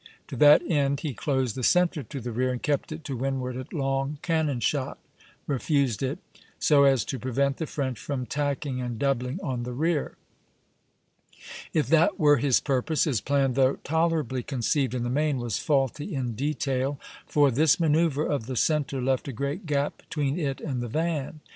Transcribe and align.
To 0.29 0.35
that 0.37 0.63
end 0.67 1.01
he 1.01 1.13
closed 1.13 1.53
the 1.53 1.61
centre 1.63 2.01
to 2.01 2.19
the 2.19 2.31
rear 2.31 2.51
and 2.51 2.59
kept 2.63 2.91
it 2.91 3.03
to 3.03 3.15
windward 3.15 3.55
at 3.55 3.71
long 3.71 4.17
cannon 4.23 4.59
shot 4.59 4.97
(refused 5.45 6.01
it), 6.01 6.17
so 6.57 6.85
as 6.85 7.05
to 7.05 7.19
prevent 7.19 7.57
the 7.57 7.67
French 7.67 7.99
from 7.99 8.25
tacking 8.25 8.81
and 8.81 8.97
doubling 8.97 9.39
on 9.43 9.61
the 9.61 9.73
rear. 9.73 10.17
If 11.71 11.85
that 11.89 12.17
were 12.19 12.37
his 12.37 12.59
purpose, 12.59 13.03
his 13.03 13.21
plan, 13.21 13.53
though 13.53 13.75
tolerably 13.83 14.41
conceived 14.41 14.95
in 14.95 15.03
the 15.03 15.09
main, 15.11 15.37
was 15.37 15.59
faulty 15.59 16.15
in 16.15 16.33
detail, 16.33 16.99
for 17.27 17.51
this 17.51 17.79
manoeuvre 17.79 18.25
of 18.25 18.47
the 18.47 18.55
centre 18.55 19.03
left 19.03 19.27
a 19.27 19.31
great 19.31 19.67
gap 19.67 19.97
between 19.99 20.39
it 20.39 20.59
and 20.61 20.81
the 20.81 20.87
van. 20.87 21.41